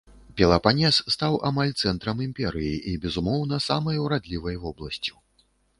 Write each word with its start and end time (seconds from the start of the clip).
Пелапанес 0.39 0.97
стаў 1.15 1.37
амаль 1.51 1.73
цэнтрам 1.81 2.25
імперыі 2.27 2.73
і, 2.93 2.97
безумоўна, 3.07 3.63
самай 3.69 4.05
урадлівай 4.07 4.55
вобласцю. 4.67 5.15